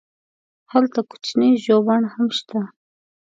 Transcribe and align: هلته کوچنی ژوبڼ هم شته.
هلته 0.71 0.99
کوچنی 1.09 1.49
ژوبڼ 1.63 2.01
هم 2.13 2.27
شته. 2.37 2.59